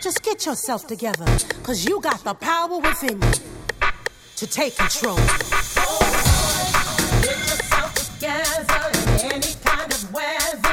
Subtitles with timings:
[0.00, 1.26] Just get yourself together,
[1.64, 3.32] cause you got the power within you
[4.36, 5.16] to take control.
[5.76, 10.67] Oh, get yourself together in any kind of weather.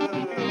[0.00, 0.47] love.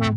[0.00, 0.14] Ha,